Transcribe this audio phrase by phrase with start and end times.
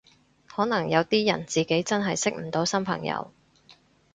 [0.47, 3.31] 可能有啲人自己真係識唔到新朋友